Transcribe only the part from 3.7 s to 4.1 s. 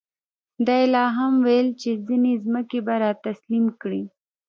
کړي.